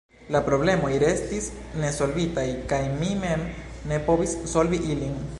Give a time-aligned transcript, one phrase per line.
[0.35, 1.49] La problemoj restis
[1.83, 3.43] nesolvitaj, kaj mi mem
[3.93, 5.21] ne povis solvi ilin.